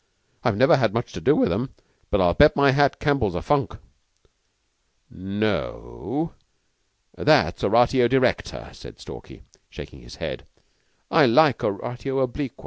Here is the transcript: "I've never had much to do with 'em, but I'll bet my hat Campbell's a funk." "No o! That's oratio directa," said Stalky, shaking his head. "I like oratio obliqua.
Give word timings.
"I've 0.43 0.57
never 0.57 0.77
had 0.77 0.95
much 0.95 1.13
to 1.13 1.21
do 1.21 1.35
with 1.35 1.51
'em, 1.53 1.75
but 2.09 2.19
I'll 2.19 2.33
bet 2.33 2.55
my 2.55 2.71
hat 2.71 2.99
Campbell's 2.99 3.35
a 3.35 3.41
funk." 3.43 3.77
"No 5.11 6.33
o! 6.33 6.33
That's 7.23 7.63
oratio 7.63 8.07
directa," 8.07 8.73
said 8.73 8.99
Stalky, 8.99 9.43
shaking 9.69 10.01
his 10.01 10.15
head. 10.15 10.47
"I 11.11 11.27
like 11.27 11.63
oratio 11.63 12.25
obliqua. 12.25 12.59